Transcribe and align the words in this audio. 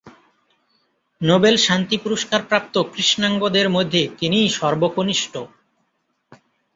Nobel 1.21 1.55
শান্তি 1.57 1.95
পুরস্কারপ্রাপ্ত 1.97 2.75
কৃষ্ণাঙ্গদের 2.93 3.67
মধ্যে 3.69 4.01
তিনিই 4.19 4.49
সর্বকনিষ্ঠ। 4.59 5.33